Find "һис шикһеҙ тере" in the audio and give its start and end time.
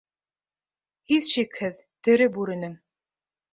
1.11-2.31